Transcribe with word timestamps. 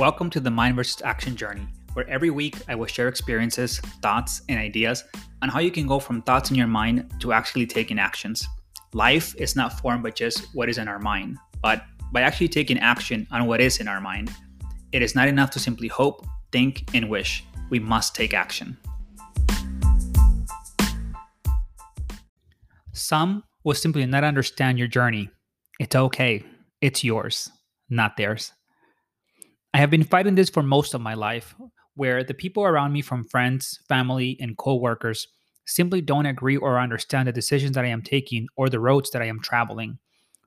Welcome 0.00 0.30
to 0.30 0.40
the 0.40 0.50
Mind 0.50 0.76
versus 0.76 1.02
Action 1.04 1.36
journey, 1.36 1.66
where 1.92 2.08
every 2.08 2.30
week 2.30 2.56
I 2.68 2.74
will 2.74 2.86
share 2.86 3.06
experiences, 3.06 3.80
thoughts, 4.00 4.40
and 4.48 4.58
ideas 4.58 5.04
on 5.42 5.50
how 5.50 5.58
you 5.58 5.70
can 5.70 5.86
go 5.86 5.98
from 5.98 6.22
thoughts 6.22 6.48
in 6.48 6.56
your 6.56 6.68
mind 6.68 7.12
to 7.20 7.34
actually 7.34 7.66
taking 7.66 7.98
actions. 7.98 8.48
Life 8.94 9.34
is 9.36 9.56
not 9.56 9.78
formed 9.78 10.02
by 10.02 10.12
just 10.12 10.54
what 10.54 10.70
is 10.70 10.78
in 10.78 10.88
our 10.88 10.98
mind, 10.98 11.36
but 11.60 11.84
by 12.12 12.22
actually 12.22 12.48
taking 12.48 12.78
action 12.78 13.26
on 13.30 13.46
what 13.46 13.60
is 13.60 13.78
in 13.78 13.88
our 13.88 14.00
mind. 14.00 14.32
It 14.92 15.02
is 15.02 15.14
not 15.14 15.28
enough 15.28 15.50
to 15.50 15.58
simply 15.58 15.88
hope, 15.88 16.24
think, 16.50 16.88
and 16.94 17.10
wish. 17.10 17.44
We 17.68 17.78
must 17.78 18.14
take 18.14 18.32
action. 18.32 18.78
Some 22.92 23.44
will 23.64 23.74
simply 23.74 24.06
not 24.06 24.24
understand 24.24 24.78
your 24.78 24.88
journey. 24.88 25.28
It's 25.78 25.94
okay. 25.94 26.42
It's 26.80 27.04
yours, 27.04 27.50
not 27.90 28.16
theirs. 28.16 28.54
I 29.72 29.78
have 29.78 29.90
been 29.90 30.04
fighting 30.04 30.34
this 30.34 30.50
for 30.50 30.62
most 30.62 30.94
of 30.94 31.00
my 31.00 31.14
life, 31.14 31.54
where 31.94 32.24
the 32.24 32.34
people 32.34 32.64
around 32.64 32.92
me, 32.92 33.02
from 33.02 33.24
friends, 33.24 33.78
family, 33.88 34.36
and 34.40 34.56
coworkers, 34.56 35.28
simply 35.66 36.00
don't 36.00 36.26
agree 36.26 36.56
or 36.56 36.80
understand 36.80 37.28
the 37.28 37.32
decisions 37.32 37.74
that 37.74 37.84
I 37.84 37.88
am 37.88 38.02
taking 38.02 38.48
or 38.56 38.68
the 38.68 38.80
roads 38.80 39.10
that 39.10 39.22
I 39.22 39.26
am 39.26 39.40
traveling. 39.40 39.98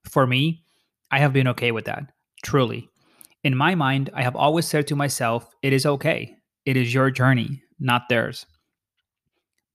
For 0.09 0.27
me, 0.27 0.63
I 1.11 1.19
have 1.19 1.31
been 1.31 1.47
okay 1.49 1.71
with 1.71 1.85
that, 1.85 2.03
truly. 2.43 2.89
In 3.43 3.55
my 3.55 3.75
mind, 3.75 4.09
I 4.13 4.23
have 4.23 4.35
always 4.35 4.67
said 4.67 4.87
to 4.87 4.95
myself, 4.95 5.53
it 5.61 5.73
is 5.73 5.85
okay. 5.85 6.35
It 6.65 6.75
is 6.77 6.93
your 6.93 7.11
journey, 7.11 7.61
not 7.79 8.09
theirs. 8.09 8.45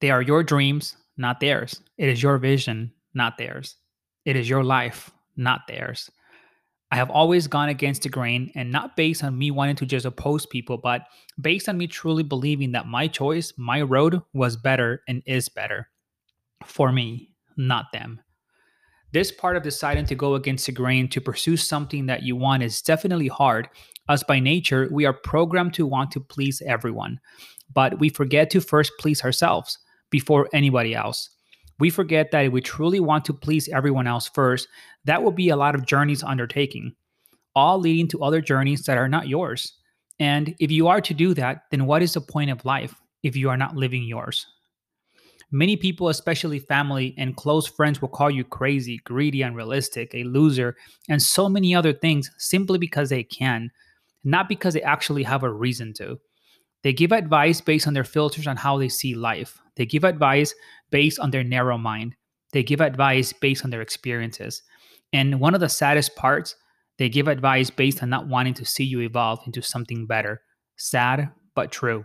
They 0.00 0.10
are 0.10 0.22
your 0.22 0.42
dreams, 0.42 0.96
not 1.16 1.40
theirs. 1.40 1.80
It 1.96 2.08
is 2.08 2.22
your 2.22 2.38
vision, 2.38 2.92
not 3.14 3.38
theirs. 3.38 3.76
It 4.24 4.36
is 4.36 4.48
your 4.48 4.64
life, 4.64 5.10
not 5.36 5.62
theirs. 5.66 6.10
I 6.90 6.96
have 6.96 7.10
always 7.10 7.46
gone 7.46 7.68
against 7.68 8.02
the 8.02 8.08
grain 8.08 8.50
and 8.54 8.72
not 8.72 8.96
based 8.96 9.22
on 9.22 9.36
me 9.36 9.50
wanting 9.50 9.76
to 9.76 9.86
just 9.86 10.06
oppose 10.06 10.46
people, 10.46 10.78
but 10.78 11.02
based 11.40 11.68
on 11.68 11.76
me 11.76 11.86
truly 11.86 12.22
believing 12.22 12.72
that 12.72 12.86
my 12.86 13.08
choice, 13.08 13.52
my 13.58 13.82
road 13.82 14.22
was 14.32 14.56
better 14.56 15.02
and 15.06 15.22
is 15.26 15.48
better 15.48 15.88
for 16.64 16.90
me, 16.90 17.30
not 17.56 17.86
them. 17.92 18.20
This 19.12 19.32
part 19.32 19.56
of 19.56 19.62
deciding 19.62 20.06
to 20.06 20.14
go 20.14 20.34
against 20.34 20.66
the 20.66 20.72
grain 20.72 21.08
to 21.08 21.20
pursue 21.20 21.56
something 21.56 22.06
that 22.06 22.22
you 22.22 22.36
want 22.36 22.62
is 22.62 22.82
definitely 22.82 23.28
hard, 23.28 23.68
as 24.08 24.22
by 24.22 24.40
nature, 24.40 24.88
we 24.90 25.04
are 25.04 25.12
programmed 25.12 25.74
to 25.74 25.86
want 25.86 26.10
to 26.12 26.20
please 26.20 26.62
everyone. 26.66 27.20
But 27.72 27.98
we 27.98 28.08
forget 28.08 28.50
to 28.50 28.60
first 28.60 28.92
please 28.98 29.22
ourselves 29.22 29.78
before 30.10 30.48
anybody 30.54 30.94
else 30.94 31.30
we 31.78 31.90
forget 31.90 32.30
that 32.30 32.46
if 32.46 32.52
we 32.52 32.60
truly 32.60 33.00
want 33.00 33.24
to 33.26 33.32
please 33.32 33.68
everyone 33.68 34.06
else 34.06 34.28
first, 34.28 34.68
that 35.04 35.22
will 35.22 35.32
be 35.32 35.48
a 35.48 35.56
lot 35.56 35.74
of 35.74 35.86
journeys 35.86 36.22
undertaking, 36.22 36.94
all 37.54 37.78
leading 37.78 38.08
to 38.08 38.22
other 38.22 38.40
journeys 38.40 38.82
that 38.84 38.98
are 38.98 39.08
not 39.08 39.28
yours. 39.28 39.72
And 40.18 40.54
if 40.58 40.70
you 40.70 40.88
are 40.88 41.00
to 41.00 41.14
do 41.14 41.34
that, 41.34 41.62
then 41.70 41.86
what 41.86 42.02
is 42.02 42.14
the 42.14 42.20
point 42.20 42.50
of 42.50 42.64
life 42.64 42.94
if 43.22 43.36
you 43.36 43.48
are 43.48 43.56
not 43.56 43.76
living 43.76 44.02
yours? 44.02 44.46
Many 45.50 45.76
people, 45.76 46.10
especially 46.10 46.58
family 46.58 47.14
and 47.16 47.36
close 47.36 47.66
friends, 47.66 48.02
will 48.02 48.08
call 48.08 48.30
you 48.30 48.44
crazy, 48.44 49.00
greedy, 49.04 49.40
unrealistic, 49.40 50.14
a 50.14 50.24
loser, 50.24 50.76
and 51.08 51.22
so 51.22 51.48
many 51.48 51.74
other 51.74 51.92
things 51.92 52.30
simply 52.36 52.78
because 52.78 53.08
they 53.08 53.22
can, 53.22 53.70
not 54.24 54.48
because 54.48 54.74
they 54.74 54.82
actually 54.82 55.22
have 55.22 55.44
a 55.44 55.52
reason 55.52 55.94
to. 55.94 56.18
They 56.82 56.92
give 56.92 57.12
advice 57.12 57.62
based 57.62 57.86
on 57.86 57.94
their 57.94 58.04
filters 58.04 58.46
on 58.46 58.56
how 58.56 58.76
they 58.76 58.90
see 58.90 59.14
life. 59.14 59.58
They 59.78 59.86
give 59.86 60.04
advice 60.04 60.54
based 60.90 61.18
on 61.18 61.30
their 61.30 61.44
narrow 61.44 61.78
mind. 61.78 62.16
They 62.52 62.62
give 62.62 62.82
advice 62.82 63.32
based 63.32 63.64
on 63.64 63.70
their 63.70 63.80
experiences. 63.80 64.62
And 65.12 65.40
one 65.40 65.54
of 65.54 65.60
the 65.60 65.68
saddest 65.68 66.16
parts, 66.16 66.56
they 66.98 67.08
give 67.08 67.28
advice 67.28 67.70
based 67.70 68.02
on 68.02 68.10
not 68.10 68.28
wanting 68.28 68.54
to 68.54 68.64
see 68.64 68.84
you 68.84 69.00
evolve 69.00 69.40
into 69.46 69.62
something 69.62 70.06
better. 70.06 70.42
Sad, 70.76 71.30
but 71.54 71.70
true. 71.70 72.04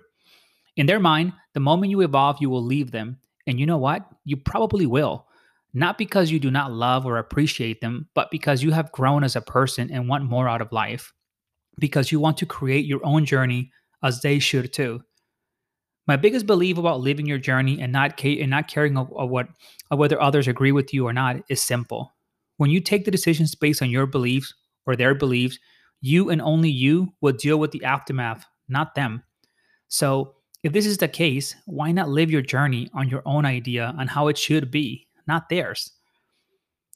In 0.77 0.85
their 0.85 0.99
mind, 0.99 1.33
the 1.53 1.59
moment 1.59 1.89
you 1.89 2.01
evolve, 2.01 2.37
you 2.39 2.49
will 2.49 2.63
leave 2.63 2.91
them. 2.91 3.17
And 3.47 3.59
you 3.59 3.65
know 3.65 3.77
what? 3.77 4.07
You 4.23 4.37
probably 4.37 4.85
will. 4.85 5.25
Not 5.73 5.97
because 5.97 6.29
you 6.29 6.39
do 6.39 6.51
not 6.51 6.71
love 6.71 7.05
or 7.05 7.17
appreciate 7.17 7.81
them, 7.81 8.07
but 8.13 8.29
because 8.29 8.61
you 8.61 8.71
have 8.71 8.91
grown 8.91 9.23
as 9.23 9.35
a 9.35 9.41
person 9.41 9.91
and 9.91 10.07
want 10.07 10.23
more 10.23 10.47
out 10.47 10.61
of 10.61 10.71
life. 10.71 11.11
Because 11.79 12.11
you 12.11 12.19
want 12.19 12.37
to 12.37 12.45
create 12.45 12.85
your 12.85 13.03
own 13.03 13.25
journey 13.25 13.71
as 14.03 14.21
they 14.21 14.37
should 14.37 14.71
too. 14.71 15.01
My 16.05 16.17
biggest 16.17 16.45
belief 16.45 16.77
about 16.77 16.99
living 16.99 17.25
your 17.25 17.37
journey 17.37 17.79
and 17.81 17.91
not 17.91 18.19
ca- 18.19 18.41
and 18.41 18.49
not 18.49 18.67
caring 18.67 18.97
of, 18.97 19.11
of 19.15 19.29
what 19.29 19.47
of 19.89 19.99
whether 19.99 20.21
others 20.21 20.47
agree 20.47 20.71
with 20.71 20.93
you 20.93 21.07
or 21.07 21.13
not 21.13 21.37
is 21.49 21.61
simple. 21.61 22.13
When 22.57 22.69
you 22.69 22.81
take 22.81 23.05
the 23.05 23.11
decisions 23.11 23.55
based 23.55 23.81
on 23.81 23.89
your 23.89 24.05
beliefs 24.05 24.53
or 24.85 24.95
their 24.95 25.15
beliefs, 25.15 25.57
you 26.01 26.29
and 26.29 26.41
only 26.41 26.69
you 26.69 27.13
will 27.21 27.31
deal 27.31 27.57
with 27.57 27.71
the 27.71 27.85
aftermath, 27.85 28.45
not 28.67 28.95
them. 28.95 29.23
So, 29.87 30.35
if 30.63 30.73
this 30.73 30.85
is 30.85 30.97
the 30.97 31.07
case, 31.07 31.55
why 31.65 31.91
not 31.91 32.09
live 32.09 32.31
your 32.31 32.41
journey 32.41 32.89
on 32.93 33.09
your 33.09 33.21
own 33.25 33.45
idea 33.45 33.93
on 33.97 34.07
how 34.07 34.27
it 34.27 34.37
should 34.37 34.71
be, 34.71 35.07
not 35.27 35.49
theirs? 35.49 35.91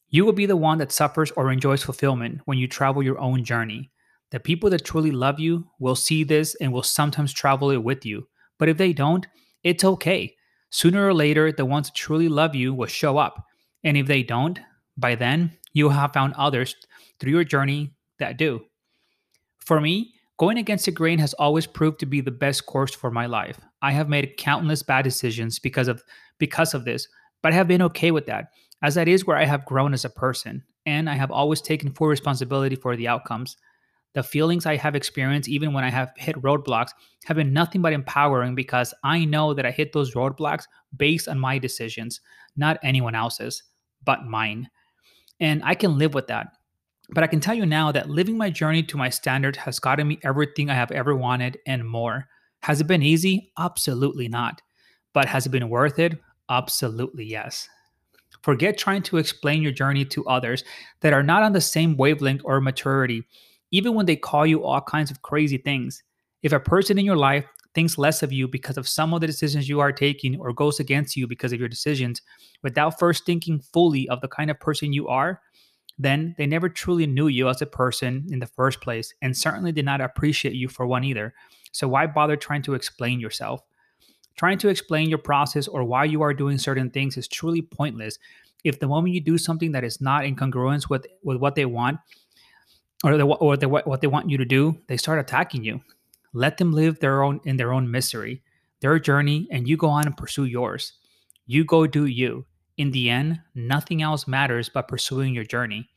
You 0.09 0.25
will 0.25 0.33
be 0.33 0.45
the 0.45 0.55
one 0.55 0.77
that 0.77 0.91
suffers 0.91 1.31
or 1.31 1.51
enjoys 1.51 1.83
fulfillment 1.83 2.41
when 2.45 2.57
you 2.57 2.67
travel 2.67 3.03
your 3.03 3.19
own 3.19 3.43
journey. 3.43 3.91
The 4.31 4.39
people 4.39 4.69
that 4.69 4.85
truly 4.85 5.11
love 5.11 5.39
you 5.39 5.67
will 5.79 5.95
see 5.95 6.23
this 6.23 6.55
and 6.55 6.71
will 6.71 6.83
sometimes 6.83 7.33
travel 7.33 7.71
it 7.71 7.83
with 7.83 8.05
you. 8.05 8.27
But 8.57 8.69
if 8.69 8.77
they 8.77 8.93
don't, 8.93 9.27
it's 9.63 9.83
okay. 9.83 10.35
Sooner 10.69 11.07
or 11.07 11.13
later, 11.13 11.51
the 11.51 11.65
ones 11.65 11.87
that 11.87 11.95
truly 11.95 12.29
love 12.29 12.55
you 12.55 12.73
will 12.73 12.87
show 12.87 13.17
up. 13.17 13.45
And 13.83 13.97
if 13.97 14.07
they 14.07 14.23
don't, 14.23 14.59
by 14.97 15.15
then, 15.15 15.53
you 15.73 15.89
have 15.89 16.13
found 16.13 16.33
others 16.33 16.75
through 17.19 17.31
your 17.31 17.43
journey 17.43 17.93
that 18.19 18.37
do. 18.37 18.61
For 19.59 19.79
me, 19.79 20.13
going 20.37 20.57
against 20.57 20.85
the 20.85 20.91
grain 20.91 21.19
has 21.19 21.33
always 21.35 21.67
proved 21.67 21.99
to 21.99 22.05
be 22.05 22.21
the 22.21 22.31
best 22.31 22.65
course 22.65 22.93
for 22.93 23.11
my 23.11 23.25
life. 23.25 23.59
I 23.81 23.91
have 23.91 24.09
made 24.09 24.37
countless 24.37 24.83
bad 24.83 25.03
decisions 25.03 25.59
because 25.59 25.87
of 25.87 26.03
because 26.39 26.73
of 26.73 26.85
this, 26.85 27.07
but 27.41 27.53
I 27.53 27.55
have 27.55 27.67
been 27.67 27.81
okay 27.83 28.11
with 28.11 28.25
that, 28.27 28.51
as 28.81 28.95
that 28.95 29.07
is 29.07 29.25
where 29.25 29.37
I 29.37 29.45
have 29.45 29.65
grown 29.65 29.93
as 29.93 30.05
a 30.05 30.09
person, 30.09 30.63
and 30.85 31.09
I 31.09 31.15
have 31.15 31.31
always 31.31 31.61
taken 31.61 31.91
full 31.91 32.07
responsibility 32.07 32.75
for 32.75 32.95
the 32.95 33.07
outcomes. 33.07 33.57
The 34.13 34.23
feelings 34.23 34.65
I 34.65 34.77
have 34.77 34.95
experienced, 34.95 35.49
even 35.49 35.73
when 35.73 35.83
I 35.83 35.89
have 35.89 36.11
hit 36.17 36.35
roadblocks, 36.41 36.91
have 37.25 37.37
been 37.37 37.53
nothing 37.53 37.81
but 37.81 37.93
empowering 37.93 38.55
because 38.55 38.93
I 39.03 39.25
know 39.25 39.53
that 39.53 39.65
I 39.65 39.71
hit 39.71 39.93
those 39.93 40.15
roadblocks 40.15 40.63
based 40.95 41.27
on 41.27 41.39
my 41.39 41.59
decisions, 41.59 42.21
not 42.55 42.79
anyone 42.83 43.15
else's, 43.15 43.63
but 44.03 44.25
mine. 44.25 44.69
And 45.39 45.61
I 45.63 45.75
can 45.75 45.97
live 45.97 46.13
with 46.13 46.27
that. 46.27 46.47
But 47.09 47.23
I 47.23 47.27
can 47.27 47.39
tell 47.39 47.53
you 47.53 47.65
now 47.65 47.91
that 47.91 48.09
living 48.09 48.37
my 48.37 48.49
journey 48.49 48.83
to 48.83 48.97
my 48.97 49.09
standard 49.09 49.55
has 49.57 49.79
gotten 49.79 50.07
me 50.07 50.19
everything 50.23 50.69
I 50.69 50.75
have 50.75 50.91
ever 50.91 51.15
wanted 51.15 51.57
and 51.65 51.87
more. 51.87 52.27
Has 52.63 52.81
it 52.81 52.87
been 52.87 53.03
easy? 53.03 53.51
Absolutely 53.57 54.27
not. 54.27 54.61
But 55.13 55.27
has 55.27 55.45
it 55.45 55.51
been 55.51 55.69
worth 55.69 55.99
it? 55.99 56.19
Absolutely 56.49 57.25
yes. 57.25 57.69
Forget 58.41 58.77
trying 58.77 59.03
to 59.03 59.17
explain 59.17 59.61
your 59.61 59.71
journey 59.71 60.05
to 60.05 60.25
others 60.25 60.63
that 61.01 61.13
are 61.13 61.23
not 61.23 61.43
on 61.43 61.53
the 61.53 61.61
same 61.61 61.97
wavelength 61.97 62.41
or 62.43 62.61
maturity 62.61 63.23
even 63.71 63.93
when 63.93 64.05
they 64.05 64.15
call 64.15 64.45
you 64.45 64.63
all 64.63 64.81
kinds 64.81 65.11
of 65.11 65.21
crazy 65.21 65.57
things. 65.57 66.03
If 66.43 66.53
a 66.53 66.59
person 66.59 66.97
in 66.97 67.05
your 67.05 67.17
life 67.17 67.45
thinks 67.73 67.97
less 67.97 68.23
of 68.23 68.31
you 68.31 68.47
because 68.47 68.77
of 68.77 68.87
some 68.87 69.13
of 69.13 69.21
the 69.21 69.27
decisions 69.27 69.69
you 69.69 69.79
are 69.79 69.91
taking 69.91 70.39
or 70.39 70.53
goes 70.53 70.79
against 70.79 71.15
you 71.15 71.27
because 71.27 71.53
of 71.53 71.59
your 71.59 71.67
decisions 71.67 72.21
without 72.63 72.97
first 72.97 73.25
thinking 73.25 73.59
fully 73.59 74.07
of 74.09 74.21
the 74.21 74.27
kind 74.27 74.49
of 74.49 74.59
person 74.59 74.93
you 74.93 75.07
are, 75.07 75.41
then 75.99 76.35
they 76.37 76.45
never 76.45 76.69
truly 76.69 77.07
knew 77.07 77.27
you 77.27 77.49
as 77.49 77.61
a 77.61 77.65
person 77.65 78.25
in 78.29 78.39
the 78.39 78.47
first 78.47 78.81
place 78.81 79.13
and 79.21 79.35
certainly 79.35 79.71
did 79.71 79.85
not 79.85 80.01
appreciate 80.01 80.53
you 80.53 80.67
for 80.67 80.85
one 80.87 81.03
either. 81.03 81.33
So 81.71 81.87
why 81.87 82.07
bother 82.07 82.35
trying 82.35 82.61
to 82.63 82.73
explain 82.73 83.19
yourself? 83.19 83.61
Trying 84.37 84.59
to 84.59 84.69
explain 84.69 85.09
your 85.09 85.17
process 85.17 85.67
or 85.67 85.83
why 85.83 86.05
you 86.05 86.21
are 86.21 86.33
doing 86.33 86.59
certain 86.59 86.91
things 86.91 87.17
is 87.17 87.27
truly 87.27 87.61
pointless 87.61 88.19
if 88.63 88.79
the 88.79 88.87
moment 88.87 89.13
you 89.13 89.21
do 89.21 89.37
something 89.37 89.71
that 89.71 89.83
is 89.83 90.01
not 90.01 90.25
in 90.25 90.35
congruence 90.35 90.89
with, 90.89 91.05
with 91.23 91.37
what 91.37 91.55
they 91.55 91.65
want, 91.65 91.99
or, 93.03 93.17
the, 93.17 93.25
or 93.25 93.57
the, 93.57 93.69
what 93.69 94.01
they 94.01 94.07
want 94.07 94.29
you 94.29 94.37
to 94.37 94.45
do, 94.45 94.79
they 94.87 94.97
start 94.97 95.19
attacking 95.19 95.63
you. 95.63 95.81
Let 96.33 96.57
them 96.57 96.73
live 96.73 96.99
their 96.99 97.23
own 97.23 97.39
in 97.45 97.57
their 97.57 97.73
own 97.73 97.89
misery, 97.89 98.43
their 98.81 98.99
journey, 98.99 99.47
and 99.51 99.67
you 99.67 99.77
go 99.77 99.87
on 99.87 100.05
and 100.05 100.17
pursue 100.17 100.45
yours. 100.45 100.93
You 101.45 101.63
go 101.63 101.87
do 101.87 102.05
you. 102.05 102.45
In 102.77 102.91
the 102.91 103.09
end, 103.09 103.39
nothing 103.55 104.01
else 104.01 104.27
matters 104.27 104.69
but 104.69 104.87
pursuing 104.87 105.33
your 105.33 105.43
journey. 105.43 105.89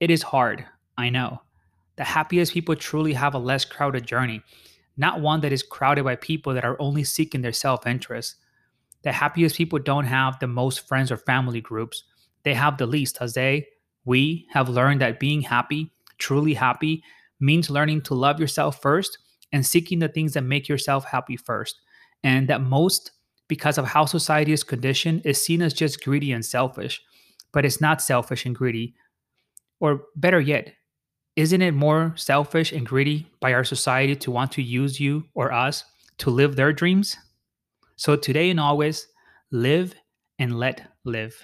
It 0.00 0.10
is 0.10 0.22
hard, 0.22 0.64
I 0.96 1.10
know. 1.10 1.42
The 1.96 2.04
happiest 2.04 2.52
people 2.52 2.74
truly 2.76 3.12
have 3.12 3.34
a 3.34 3.38
less 3.38 3.64
crowded 3.64 4.06
journey, 4.06 4.42
not 4.96 5.20
one 5.20 5.40
that 5.40 5.52
is 5.52 5.62
crowded 5.62 6.04
by 6.04 6.16
people 6.16 6.54
that 6.54 6.64
are 6.64 6.80
only 6.80 7.04
seeking 7.04 7.42
their 7.42 7.52
self 7.52 7.86
interest. 7.86 8.36
The 9.02 9.12
happiest 9.12 9.56
people 9.56 9.78
don't 9.78 10.06
have 10.06 10.38
the 10.38 10.46
most 10.46 10.88
friends 10.88 11.12
or 11.12 11.16
family 11.16 11.60
groups. 11.60 12.04
They 12.42 12.54
have 12.54 12.78
the 12.78 12.86
least, 12.86 13.18
as 13.20 13.34
they, 13.34 13.68
we, 14.04 14.46
have 14.50 14.68
learned 14.68 15.00
that 15.00 15.20
being 15.20 15.42
happy 15.42 15.92
truly 16.18 16.54
happy 16.54 17.02
means 17.40 17.70
learning 17.70 18.02
to 18.02 18.14
love 18.14 18.40
yourself 18.40 18.80
first 18.82 19.18
and 19.52 19.64
seeking 19.64 19.98
the 19.98 20.08
things 20.08 20.34
that 20.34 20.42
make 20.42 20.68
yourself 20.68 21.04
happy 21.04 21.36
first. 21.36 21.80
And 22.22 22.48
that 22.48 22.60
most, 22.60 23.12
because 23.48 23.78
of 23.78 23.86
how 23.86 24.04
society 24.04 24.52
is 24.52 24.64
conditioned, 24.64 25.22
is 25.24 25.42
seen 25.42 25.62
as 25.62 25.72
just 25.72 26.04
greedy 26.04 26.32
and 26.32 26.44
selfish. 26.44 27.00
But 27.52 27.64
it's 27.64 27.80
not 27.80 28.02
selfish 28.02 28.44
and 28.44 28.54
greedy. 28.54 28.94
Or 29.80 30.02
better 30.16 30.40
yet, 30.40 30.74
isn't 31.36 31.62
it 31.62 31.72
more 31.72 32.12
selfish 32.16 32.72
and 32.72 32.84
greedy 32.84 33.26
by 33.40 33.52
our 33.52 33.64
society 33.64 34.16
to 34.16 34.30
want 34.30 34.52
to 34.52 34.62
use 34.62 34.98
you 34.98 35.24
or 35.34 35.52
us 35.52 35.84
to 36.18 36.30
live 36.30 36.56
their 36.56 36.72
dreams? 36.72 37.16
So 37.96 38.16
today 38.16 38.50
and 38.50 38.58
always, 38.58 39.06
live 39.52 39.94
and 40.38 40.58
let 40.58 40.82
live. 41.04 41.40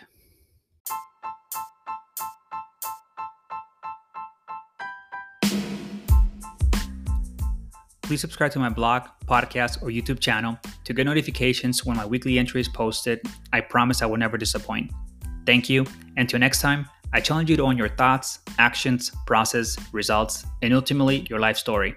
Please 8.05 8.21
subscribe 8.21 8.53
to 8.53 8.59
my 8.59 8.69
blog, 8.69 9.05
podcast, 9.25 9.83
or 9.83 9.89
YouTube 9.89 10.21
channel 10.21 10.59
to 10.85 10.93
get 10.93 11.07
notifications 11.07 11.87
when 11.87 11.97
my 11.97 12.05
weekly 12.05 12.39
entry 12.39 12.61
is 12.61 12.69
posted. 12.69 13.19
I 13.51 13.63
promise 13.63 14.03
I 14.03 14.07
will 14.07 14.19
never 14.19 14.37
disappoint. 14.37 14.93
Thank 15.47 15.71
you. 15.71 15.87
Until 16.19 16.39
next 16.39 16.61
time, 16.61 16.87
I 17.15 17.21
challenge 17.21 17.49
you 17.49 17.57
to 17.57 17.63
own 17.63 17.79
your 17.79 17.89
thoughts, 17.89 18.41
actions, 18.59 19.11
process, 19.27 19.79
results, 19.93 20.45
and 20.61 20.75
ultimately 20.75 21.27
your 21.31 21.39
life 21.39 21.57
story. 21.57 21.97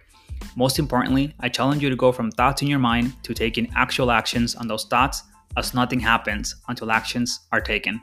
Most 0.56 0.80
importantly, 0.80 1.36
I 1.42 1.50
challenge 1.50 1.84
you 1.84 1.90
to 1.90 1.96
go 1.98 2.14
from 2.14 2.32
thoughts 2.32 2.62
in 2.62 2.70
your 2.70 2.80
mind 2.80 3.12
to 3.24 3.34
taking 3.34 3.70
actual 3.76 4.10
actions 4.10 4.56
on 4.56 4.70
those 4.70 4.86
thoughts 4.86 5.24
as 5.58 5.74
nothing 5.74 6.00
happens 6.00 6.56
until 6.70 6.90
actions 6.90 7.42
are 7.52 7.60
taken. 7.60 8.00